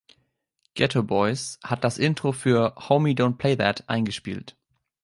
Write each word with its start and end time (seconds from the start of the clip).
Geto 0.73 1.03
Boys 1.03 1.59
hat 1.61 1.83
das 1.83 1.99
Intro 1.99 2.31
für 2.31 2.73
„Homie 2.89 3.13
Don't 3.13 3.37
Play 3.37 3.55
That" 3.55 3.87
eingespielt. 3.87 4.57